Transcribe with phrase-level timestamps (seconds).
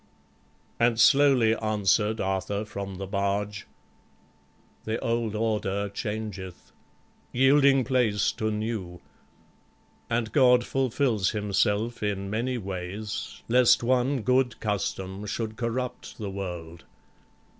[0.79, 3.67] And slowly answer'd Arthur from the barge:
[4.85, 6.71] "The old order changeth,
[7.31, 8.99] yielding place to new,
[10.09, 16.83] And God fulfils himself in many ways, Lest one good custom should corrupt the world.